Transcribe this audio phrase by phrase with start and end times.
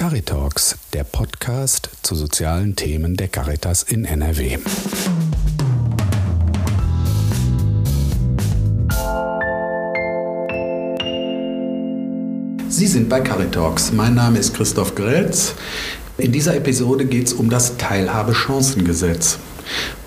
[0.00, 4.56] Caritalks, der Podcast zu sozialen Themen der Caritas in NRW.
[12.70, 13.92] Sie sind bei Caritalks.
[13.92, 15.52] Mein Name ist Christoph Grelz.
[16.16, 19.36] In dieser Episode geht es um das Teilhabechancengesetz.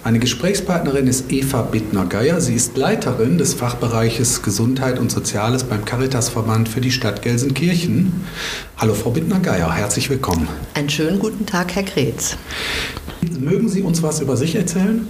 [0.03, 2.41] Meine Gesprächspartnerin ist Eva Bittner-Geier.
[2.41, 8.25] Sie ist Leiterin des Fachbereiches Gesundheit und Soziales beim Caritasverband für die Stadt Gelsenkirchen.
[8.77, 10.49] Hallo Frau Bittner-Geier, herzlich willkommen.
[10.73, 12.35] Einen schönen guten Tag, Herr Kretz.
[13.39, 15.07] Mögen Sie uns was über sich erzählen?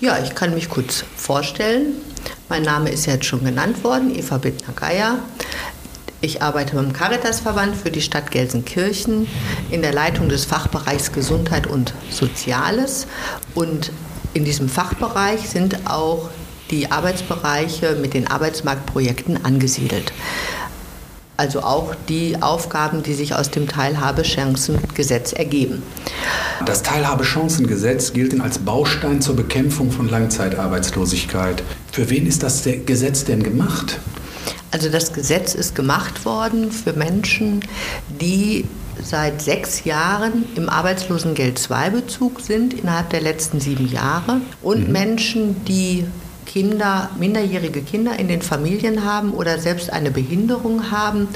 [0.00, 1.94] Ja, ich kann mich kurz vorstellen.
[2.48, 5.20] Mein Name ist jetzt schon genannt worden, Eva Bittner-Geier.
[6.22, 9.26] Ich arbeite beim Caritasverband für die Stadt Gelsenkirchen
[9.70, 13.06] in der Leitung des Fachbereichs Gesundheit und Soziales
[13.54, 13.92] und
[14.32, 16.30] in diesem Fachbereich sind auch
[16.70, 20.12] die Arbeitsbereiche mit den Arbeitsmarktprojekten angesiedelt.
[21.36, 25.82] Also auch die Aufgaben, die sich aus dem Teilhabechancengesetz ergeben.
[26.64, 31.62] Das Teilhabechancengesetz gilt als Baustein zur Bekämpfung von Langzeitarbeitslosigkeit.
[31.92, 34.00] Für wen ist das Gesetz denn gemacht?
[34.76, 37.60] Also das Gesetz ist gemacht worden für Menschen,
[38.20, 38.66] die
[39.02, 44.92] seit sechs Jahren im Arbeitslosengeld II-Bezug sind innerhalb der letzten sieben Jahre und mhm.
[44.92, 46.04] Menschen, die
[46.44, 51.28] Kinder, minderjährige Kinder in den Familien haben oder selbst eine Behinderung haben,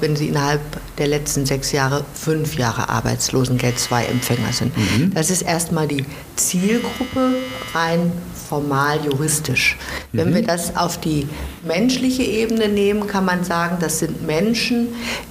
[0.00, 0.60] wenn sie innerhalb
[0.98, 4.76] der letzten sechs Jahre fünf Jahre Arbeitslosengeld II-Empfänger sind.
[4.76, 5.14] Mhm.
[5.14, 7.36] Das ist erstmal die Zielgruppe
[7.74, 8.10] rein
[8.52, 9.78] formal juristisch.
[10.12, 10.34] Wenn mhm.
[10.34, 11.26] wir das auf die
[11.66, 14.88] menschliche Ebene nehmen, kann man sagen, das sind Menschen,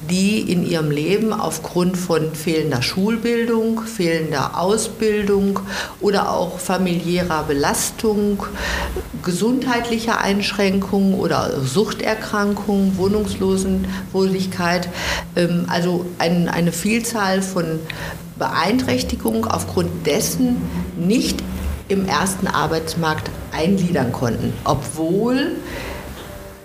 [0.09, 5.59] die in ihrem Leben aufgrund von fehlender Schulbildung, fehlender Ausbildung
[5.99, 8.43] oder auch familiärer Belastung,
[9.23, 14.89] gesundheitlicher Einschränkungen oder Suchterkrankungen, Wohnungslosenwohligkeit,
[15.35, 17.81] ähm, also eine Vielzahl von
[18.39, 20.57] Beeinträchtigungen aufgrund dessen
[20.97, 21.37] nicht
[21.91, 25.57] im ersten Arbeitsmarkt eingliedern konnten, obwohl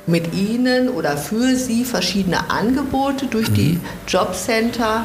[0.06, 3.80] mit ihnen oder für sie verschiedene Angebote durch die mhm.
[4.06, 5.04] Jobcenter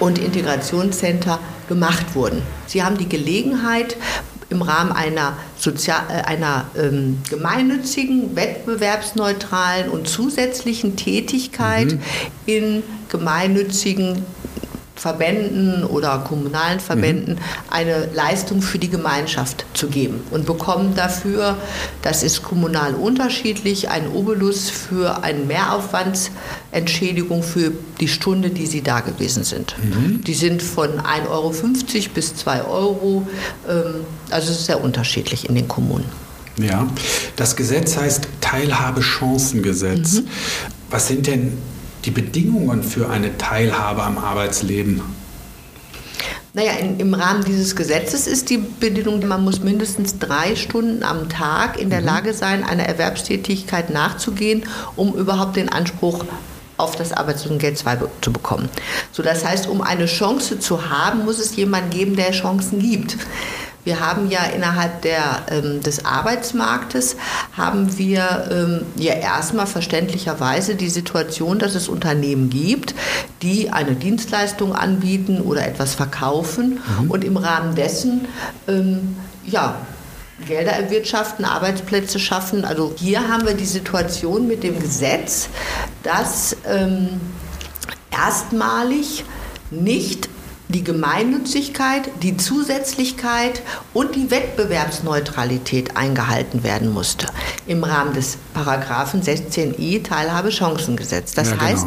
[0.00, 1.38] und Integrationscenter
[1.68, 2.42] gemacht wurden.
[2.66, 3.96] Sie haben die Gelegenheit,
[4.50, 12.00] im Rahmen einer, Sozial äh, einer ähm, gemeinnützigen, wettbewerbsneutralen und zusätzlichen Tätigkeit mhm.
[12.46, 14.24] in gemeinnützigen
[14.98, 17.40] Verbänden oder kommunalen Verbänden mhm.
[17.70, 21.56] eine Leistung für die Gemeinschaft zu geben und bekommen dafür,
[22.02, 27.70] das ist kommunal unterschiedlich, einen Obolus für eine Mehraufwandsentschädigung für
[28.00, 29.76] die Stunde, die sie da gewesen sind.
[29.80, 30.24] Mhm.
[30.24, 31.54] Die sind von 1,50 Euro
[32.14, 33.28] bis 2 Euro,
[33.68, 36.06] ähm, also es ist sehr unterschiedlich in den Kommunen.
[36.56, 36.88] Ja,
[37.36, 40.14] das Gesetz heißt Teilhabechancengesetz.
[40.14, 40.28] Mhm.
[40.90, 41.52] Was sind denn
[42.08, 45.02] die Bedingungen für eine Teilhabe am Arbeitsleben?
[46.54, 51.28] Naja, in, im Rahmen dieses Gesetzes ist die Bedingung, man muss mindestens drei Stunden am
[51.28, 52.06] Tag in der mhm.
[52.06, 54.64] Lage sein, einer Erwerbstätigkeit nachzugehen,
[54.96, 56.24] um überhaupt den Anspruch
[56.78, 58.70] auf das Arbeitslosengeld 2 zu bekommen.
[59.12, 63.18] So, das heißt, um eine Chance zu haben, muss es jemanden geben, der Chancen gibt.
[63.88, 67.16] Wir haben ja innerhalb der, ähm, des Arbeitsmarktes
[67.56, 72.94] haben wir ähm, ja erstmal verständlicherweise die Situation, dass es Unternehmen gibt,
[73.40, 77.10] die eine Dienstleistung anbieten oder etwas verkaufen mhm.
[77.10, 78.28] und im Rahmen dessen
[78.68, 79.16] ähm,
[79.46, 79.76] ja,
[80.46, 82.66] Gelder erwirtschaften, Arbeitsplätze schaffen.
[82.66, 85.48] Also hier haben wir die Situation mit dem Gesetz,
[86.02, 87.22] dass ähm,
[88.10, 89.24] erstmalig
[89.70, 90.28] nicht
[90.68, 93.62] die Gemeinnützigkeit, die Zusätzlichkeit
[93.94, 97.26] und die Wettbewerbsneutralität eingehalten werden musste
[97.66, 101.32] im Rahmen des Paragraphen 16i Teilhabechancengesetz.
[101.32, 101.66] Das ja, genau.
[101.66, 101.86] heißt,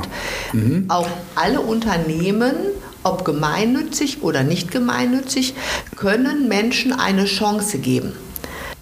[0.53, 0.85] mhm.
[0.89, 2.55] auch alle Unternehmen
[3.03, 5.55] ob gemeinnützig oder nicht gemeinnützig,
[5.95, 8.13] können Menschen eine Chance geben,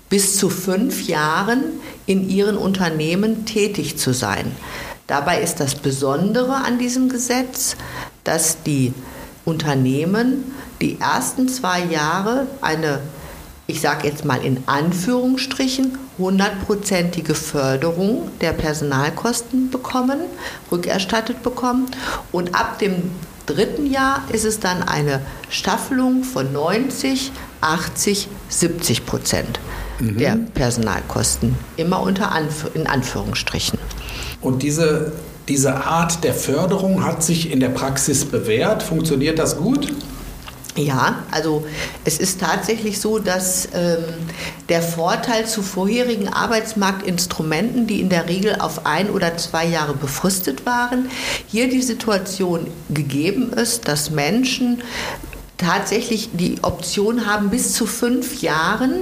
[0.10, 1.64] bis zu fünf Jahren
[2.06, 4.52] in ihren Unternehmen tätig zu sein.
[5.08, 7.76] Dabei ist das Besondere an diesem Gesetz,
[8.24, 8.94] dass die
[9.50, 10.52] Unternehmen
[10.82, 13.02] die ersten zwei Jahre eine,
[13.68, 20.20] ich sage jetzt mal in Anführungsstrichen, hundertprozentige Förderung der Personalkosten bekommen,
[20.72, 21.88] rückerstattet bekommen.
[22.32, 23.12] Und ab dem
[23.46, 27.32] dritten Jahr ist es dann eine Staffelung von 90,
[27.62, 29.60] 80, 70 Prozent
[30.00, 30.18] mhm.
[30.18, 33.80] der Personalkosten, immer unter Anf in Anführungsstrichen.
[34.42, 35.12] Und diese
[35.50, 38.84] diese Art der Förderung hat sich in der Praxis bewährt.
[38.84, 39.92] Funktioniert das gut?
[40.76, 41.66] Ja, also
[42.06, 44.04] es ist tatsächlich so, dass ähm,
[44.70, 50.66] der Vorteil zu vorherigen Arbeitsmarktinstrumenten, die in der Regel auf ein oder zwei Jahre befristet
[50.66, 51.10] waren,
[51.48, 54.82] hier die Situation gegeben ist, dass Menschen
[55.58, 59.02] tatsächlich die Option haben, bis zu fünf Jahren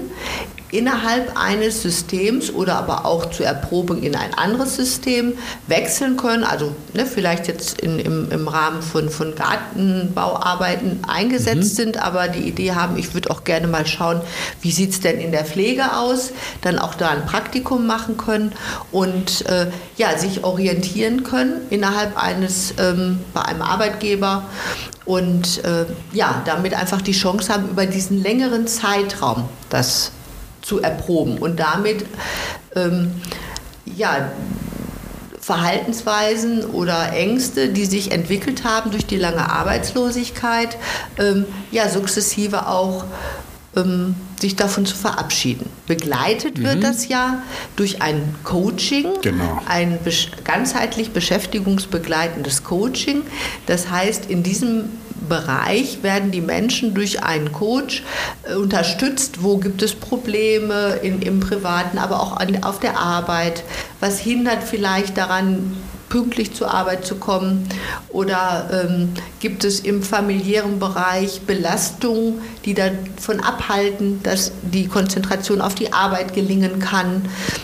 [0.72, 5.34] innerhalb eines Systems oder aber auch zur Erprobung in ein anderes System
[5.68, 6.44] wechseln können.
[6.44, 11.76] Also ne, vielleicht jetzt in, im, im Rahmen von, von Gartenbauarbeiten eingesetzt mhm.
[11.76, 14.22] sind, aber die Idee haben, ich würde auch gerne mal schauen,
[14.62, 16.32] wie sieht es denn in der Pflege aus,
[16.62, 18.52] dann auch da ein Praktikum machen können
[18.92, 24.44] und äh, ja, sich orientieren können innerhalb eines, ähm, bei einem Arbeitgeber
[25.06, 30.12] und äh, ja, damit einfach die Chance haben, über diesen längeren Zeitraum das
[30.68, 32.06] zu erproben und damit
[32.76, 33.12] ähm,
[33.86, 34.32] ja,
[35.40, 40.78] Verhaltensweisen oder Ängste, die sich entwickelt haben durch die lange Arbeitslosigkeit,
[41.18, 43.06] ähm, ja, sukzessive auch
[43.78, 45.70] ähm, sich davon zu verabschieden.
[45.88, 46.82] Begleitet wird mhm.
[46.82, 47.42] das ja
[47.78, 49.62] durch ein Coaching, genau.
[49.68, 50.00] ein
[50.44, 53.22] ganzheitlich beschäftigungsbegleitendes Coaching.
[53.68, 54.90] Das heißt, in diesem
[55.28, 58.04] Bereich werden die Menschen durch einen Coach
[58.44, 59.44] äh, unterstützt.
[59.44, 63.64] Wo gibt es Probleme in, im Privaten, aber auch an, auf der Arbeit?
[64.00, 65.78] Was hindert vielleicht daran,
[66.10, 67.68] pünktlich zur Arbeit zu kommen?
[68.10, 69.10] Oder ähm,
[69.40, 76.34] gibt es im familiären Bereich Belastungen, die davon abhalten, dass die Konzentration auf die Arbeit
[76.34, 77.24] gelingen kann?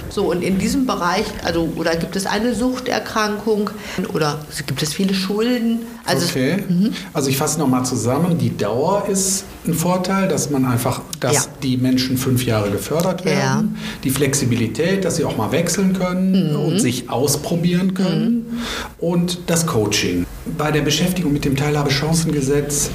[0.09, 3.69] So, und in diesem Bereich, also, oder gibt es eine Suchterkrankung
[4.13, 5.79] oder gibt es viele Schulden?
[6.05, 6.63] Also, okay.
[6.67, 6.93] Mhm.
[7.13, 11.41] Also ich fasse nochmal zusammen, die Dauer ist ein Vorteil, dass man einfach, dass ja.
[11.61, 13.75] die Menschen fünf Jahre gefördert werden.
[13.75, 13.81] Ja.
[14.03, 16.59] Die Flexibilität, dass sie auch mal wechseln können mhm.
[16.59, 18.45] und sich ausprobieren können.
[18.49, 18.57] Mhm.
[18.99, 20.25] Und das Coaching.
[20.45, 22.89] Bei der Beschäftigung mit dem Teilhabechancengesetz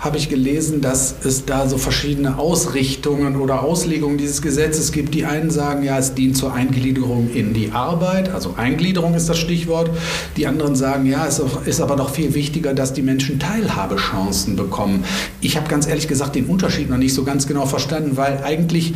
[0.00, 5.14] habe ich gelesen, dass es da so verschiedene Ausrichtungen oder Auslegungen dieses Gesetzes gibt.
[5.14, 9.38] Die einen sagen, ja, es dient zur Eingliederung in die Arbeit, also Eingliederung ist das
[9.38, 9.90] Stichwort.
[10.36, 15.04] Die anderen sagen, ja, es ist aber doch viel wichtiger, dass die Menschen Teilhabechancen bekommen.
[15.40, 18.94] Ich habe ganz ehrlich gesagt den Unterschied noch nicht so ganz genau verstanden, weil eigentlich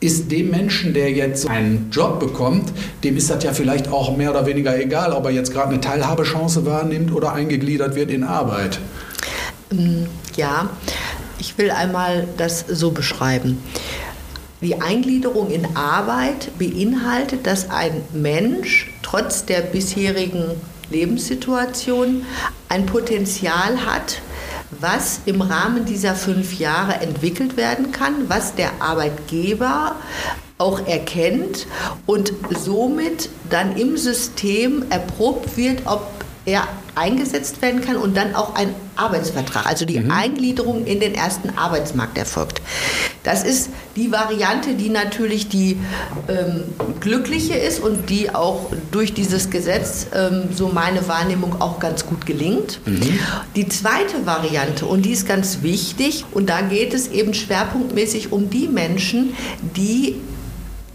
[0.00, 2.72] ist dem Menschen, der jetzt einen Job bekommt,
[3.04, 5.80] dem ist das ja vielleicht auch mehr oder weniger egal, ob er jetzt gerade eine
[5.80, 8.80] Teilhabechance wahrnimmt oder eingegliedert wird in Arbeit.
[9.70, 10.06] Ähm,
[10.36, 10.70] ja,
[11.38, 13.62] ich will einmal das so beschreiben.
[14.62, 20.44] Die Eingliederung in Arbeit beinhaltet, dass ein Mensch trotz der bisherigen
[20.90, 22.26] Lebenssituation
[22.68, 24.20] ein Potenzial hat,
[24.70, 29.96] was im Rahmen dieser fünf Jahre entwickelt werden kann, was der Arbeitgeber
[30.58, 31.66] auch erkennt
[32.06, 36.06] und somit dann im System erprobt wird, ob
[36.44, 40.10] er eingesetzt werden kann und dann auch ein Arbeitsvertrag, also die mhm.
[40.10, 42.60] Eingliederung in den ersten Arbeitsmarkt erfolgt.
[43.22, 45.76] Das ist die Variante, die natürlich die
[46.28, 46.62] ähm,
[47.00, 52.24] glückliche ist und die auch durch dieses Gesetz, ähm, so meine Wahrnehmung, auch ganz gut
[52.24, 52.80] gelingt.
[52.86, 53.18] Mhm.
[53.56, 58.48] Die zweite Variante, und die ist ganz wichtig, und da geht es eben schwerpunktmäßig um
[58.48, 59.34] die Menschen,
[59.76, 60.16] die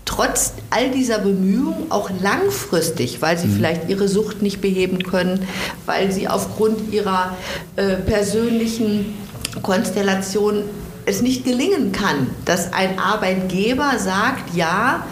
[0.05, 3.55] trotz all dieser Bemühungen auch langfristig, weil sie mhm.
[3.57, 5.47] vielleicht ihre Sucht nicht beheben können,
[5.85, 7.35] weil sie aufgrund ihrer
[7.75, 9.13] äh, persönlichen
[9.61, 10.63] Konstellation
[11.05, 15.05] es nicht gelingen kann, dass ein Arbeitgeber sagt, ja,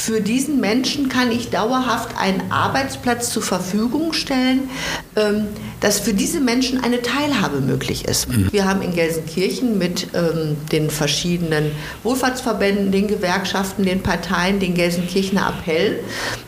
[0.00, 4.70] für diesen Menschen kann ich dauerhaft einen Arbeitsplatz zur Verfügung stellen,
[5.14, 5.48] ähm,
[5.80, 8.28] dass für diese Menschen eine Teilhabe möglich ist.
[8.28, 8.50] Mhm.
[8.50, 15.52] Wir haben in Gelsenkirchen mit ähm, den verschiedenen Wohlfahrtsverbänden, den Gewerkschaften, den Parteien, den Gelsenkirchener
[15.58, 16.00] Appell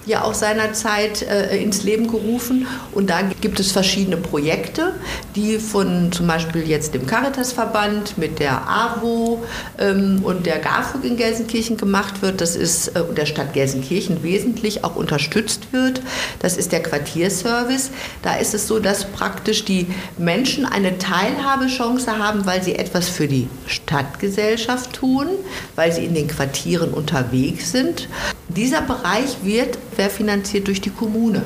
[0.07, 2.67] ja auch seinerzeit äh, ins Leben gerufen.
[2.93, 4.95] Und da gibt es verschiedene Projekte,
[5.37, 9.43] die von zum Beispiel jetzt dem Caritasverband mit der AWO
[9.79, 12.41] ähm, und der GAFUG in Gelsenkirchen gemacht wird.
[12.41, 16.01] Das ist äh, der Stadt Stadt Gelsenkirchen wesentlich auch unterstützt wird.
[16.39, 17.91] Das ist der Quartierservice.
[18.23, 23.27] Da ist es so, dass praktisch die Menschen eine Teilhabechance haben, weil sie etwas für
[23.27, 25.27] die Stadtgesellschaft tun,
[25.75, 28.09] weil sie in den Quartieren unterwegs sind.
[28.49, 31.43] Dieser Bereich wird verfinanziert durch die Kommune.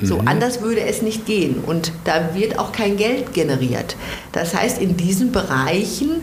[0.00, 0.28] So mhm.
[0.28, 3.96] anders würde es nicht gehen und da wird auch kein Geld generiert.
[4.32, 6.22] Das heißt, in diesen Bereichen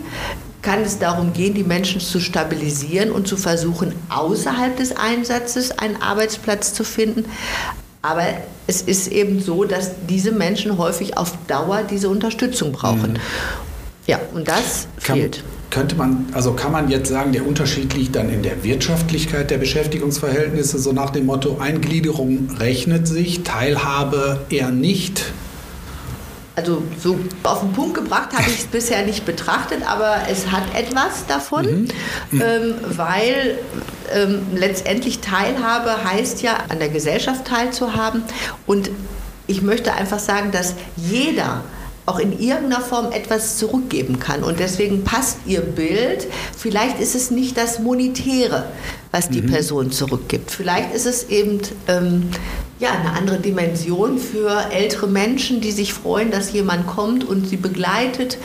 [0.61, 6.01] kann es darum gehen, die Menschen zu stabilisieren und zu versuchen, außerhalb des Einsatzes einen
[6.01, 7.25] Arbeitsplatz zu finden.
[8.01, 8.23] Aber
[8.67, 13.13] es ist eben so, dass diese Menschen häufig auf Dauer diese Unterstützung brauchen.
[13.13, 13.19] Mhm.
[14.07, 15.43] Ja, und das kann, fehlt.
[15.69, 19.59] Könnte man, also kann man jetzt sagen, der Unterschied liegt dann in der Wirtschaftlichkeit der
[19.59, 25.31] Beschäftigungsverhältnisse, so nach dem Motto, Eingliederung rechnet sich, Teilhabe eher nicht?
[26.61, 30.63] Also so auf den Punkt gebracht habe ich es bisher nicht betrachtet, aber es hat
[30.75, 31.87] etwas davon,
[32.31, 32.41] mhm.
[32.41, 33.59] ähm, weil
[34.13, 38.23] ähm, letztendlich Teilhabe heißt ja, an der Gesellschaft teilzuhaben.
[38.67, 38.91] Und
[39.47, 41.63] ich möchte einfach sagen, dass jeder
[42.05, 44.43] auch in irgendeiner Form etwas zurückgeben kann.
[44.43, 46.27] Und deswegen passt ihr Bild.
[46.57, 48.65] Vielleicht ist es nicht das Monetäre,
[49.11, 49.51] was die mhm.
[49.51, 50.51] Person zurückgibt.
[50.51, 52.31] Vielleicht ist es eben ähm,
[52.81, 57.55] ja, eine andere Dimension für ältere Menschen, die sich freuen, dass jemand kommt und sie
[57.55, 58.39] begleitet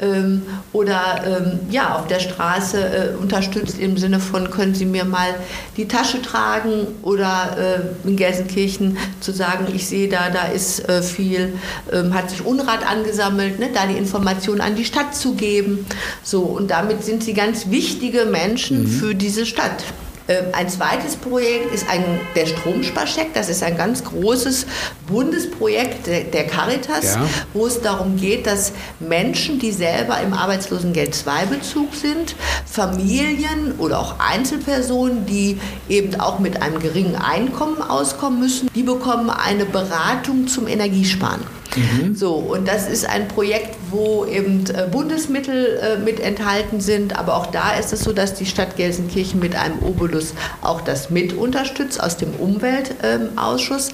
[0.00, 5.04] ähm, oder ähm, ja, auf der Straße äh, unterstützt im Sinne von, können Sie mir
[5.04, 5.36] mal
[5.76, 11.00] die Tasche tragen oder äh, in Gelsenkirchen zu sagen, ich sehe da, da ist äh,
[11.00, 11.52] viel,
[11.92, 15.86] ähm, hat sich Unrat angesammelt, ne, da die Information an die Stadt zu geben.
[16.24, 18.88] So, und damit sind sie ganz wichtige Menschen mhm.
[18.88, 19.84] für diese Stadt.
[20.28, 22.04] Ähm, ein zweites Projekt ist ein,
[22.34, 23.32] der Stromsparcheck.
[23.34, 24.66] Das ist ein ganz großes
[25.06, 27.26] Bundesprojekt der Caritas, ja.
[27.54, 34.16] wo es darum geht, dass Menschen, die selber im Arbeitslosengeld II-Bezug sind, Familien oder auch
[34.18, 40.66] Einzelpersonen, die eben auch mit einem geringen Einkommen auskommen müssen, die bekommen eine Beratung zum
[40.66, 41.55] Energiesparen.
[41.76, 42.14] Mhm.
[42.14, 47.36] So, und das ist ein Projekt, wo eben äh, Bundesmittel äh, mit enthalten sind, aber
[47.36, 51.32] auch da ist es so, dass die Stadt Gelsenkirchen mit einem Obolus auch das mit
[51.32, 53.90] unterstützt aus dem Umweltausschuss.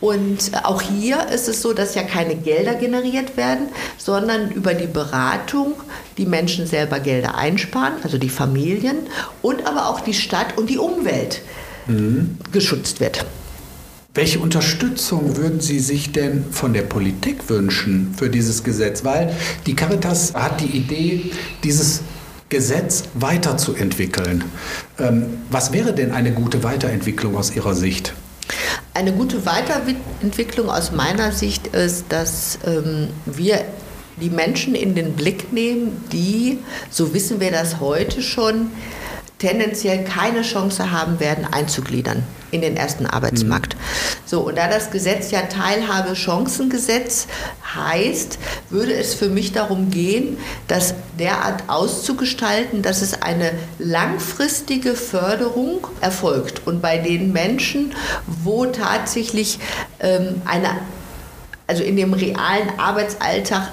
[0.00, 4.74] und äh, auch hier ist es so, dass ja keine Gelder generiert werden, sondern über
[4.74, 5.74] die Beratung
[6.16, 8.96] die Menschen selber Gelder einsparen, also die Familien
[9.42, 11.42] und aber auch die Stadt und die Umwelt
[11.86, 12.38] mhm.
[12.52, 13.24] geschützt wird.
[14.16, 19.04] Welche Unterstützung würden Sie sich denn von der Politik wünschen für dieses Gesetz?
[19.04, 21.32] Weil die Caritas hat die Idee,
[21.62, 22.00] dieses
[22.48, 24.42] Gesetz weiterzuentwickeln.
[24.98, 28.14] Ähm, was wäre denn eine gute Weiterentwicklung aus Ihrer Sicht?
[28.94, 33.66] Eine gute Weiterentwicklung aus meiner Sicht ist, dass ähm, wir
[34.18, 38.70] die Menschen in den Blick nehmen, die, so wissen wir das heute schon,
[39.38, 43.74] tendenziell keine Chance haben werden, einzugliedern in den ersten Arbeitsmarkt.
[43.74, 43.80] Mhm.
[44.24, 47.26] So, und da das Gesetz ja Teilhabe-Chancengesetz
[47.74, 48.38] heißt,
[48.70, 50.38] würde es für mich darum gehen,
[50.68, 56.66] das derart auszugestalten, dass es eine langfristige Förderung erfolgt.
[56.66, 57.94] Und bei den Menschen,
[58.26, 59.58] wo tatsächlich
[60.00, 60.68] ähm, eine,
[61.66, 63.70] also in dem realen Arbeitsalltag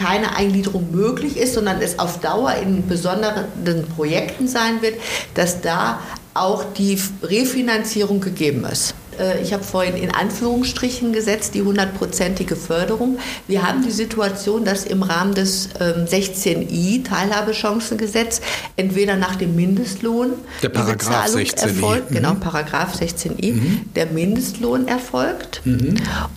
[0.00, 4.94] keine Eingliederung möglich ist, sondern es auf Dauer in besonderen Projekten sein wird,
[5.34, 6.00] dass da
[6.32, 8.94] auch die Refinanzierung gegeben ist.
[9.18, 13.18] Äh, ich habe vorhin in Anführungsstrichen gesetzt, die hundertprozentige Förderung.
[13.46, 18.40] Wir haben die Situation, dass im Rahmen des 16i Teilhabechancengesetz
[18.76, 21.62] entweder nach dem Mindestlohn der Paragraph 16i.
[21.62, 22.14] erfolgt, mhm.
[22.14, 23.80] genau Paragraph 16i, mhm.
[23.94, 25.96] der Mindestlohn erfolgt mhm.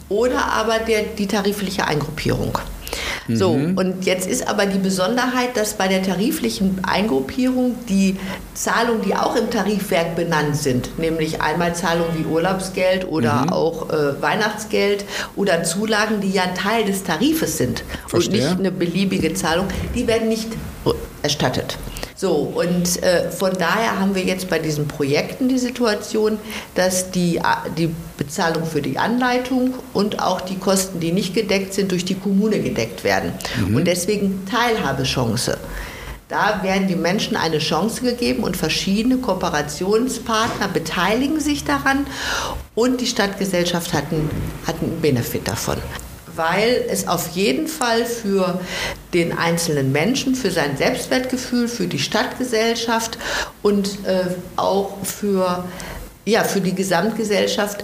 [0.10, 2.58] oder aber der, die tarifliche Eingruppierung.
[3.28, 3.78] So, mhm.
[3.78, 8.18] und jetzt ist aber die Besonderheit, dass bei der tariflichen Eingruppierung die
[8.54, 13.50] Zahlungen, die auch im Tarifwerk benannt sind, nämlich einmal Zahlungen wie Urlaubsgeld oder mhm.
[13.50, 18.42] auch äh, Weihnachtsgeld oder Zulagen, die ja Teil des Tarifes sind Verstehe.
[18.42, 20.50] und nicht eine beliebige Zahlung, die werden nicht
[21.22, 21.78] erstattet.
[22.16, 26.38] So, und äh, von daher haben wir jetzt bei diesen Projekten die Situation,
[26.76, 27.40] dass die,
[27.78, 32.16] die Bezahlung für die Anleitung und auch die Kosten, die nicht gedeckt sind, durch die
[32.16, 33.34] Kommune gedeckt werden.
[33.68, 33.76] Mhm.
[33.76, 35.58] Und deswegen Teilhabechance.
[36.30, 42.08] Da werden die Menschen eine Chance gegeben und verschiedene Kooperationspartner beteiligen sich daran
[42.76, 44.32] und die Stadtgesellschaft hat einen,
[44.66, 45.78] hat einen Benefit davon
[46.36, 48.60] weil es auf jeden Fall für
[49.14, 53.18] den einzelnen Menschen, für sein Selbstwertgefühl, für die Stadtgesellschaft
[53.62, 54.26] und äh,
[54.56, 55.66] auch für,
[56.26, 57.84] ja, für die Gesamtgesellschaft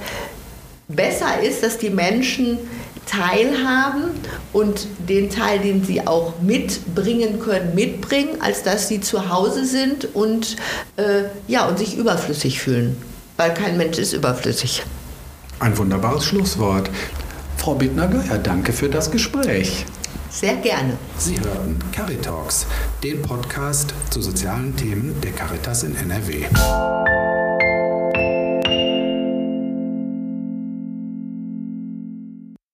[0.87, 2.57] besser ist, dass die Menschen
[3.05, 4.11] teilhaben
[4.53, 10.13] und den Teil, den sie auch mitbringen können, mitbringen, als dass sie zu Hause sind
[10.15, 10.57] und,
[10.97, 12.97] äh, ja, und sich überflüssig fühlen.
[13.37, 14.83] Weil kein Mensch ist überflüssig.
[15.59, 16.89] Ein wunderbares Schlusswort.
[17.59, 19.85] Frau Bittner-Geier, danke für das Gespräch.
[20.29, 20.97] Sehr gerne.
[21.17, 22.65] Sie hören Caritalks,
[23.03, 26.45] den Podcast zu sozialen Themen der Caritas in NRW.